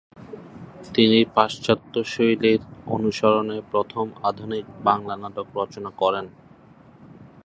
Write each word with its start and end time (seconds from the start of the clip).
তিনি 0.93 1.19
পাশ্চাত্য 1.35 1.93
শৈলীর 2.05 2.61
অনুসরণে 2.87 3.57
প্রথম 3.71 4.05
আধুনিক 4.29 4.65
বাংলা 4.87 5.15
নাটক 5.17 5.47
রচনা 5.59 5.91
করেন। 6.01 6.25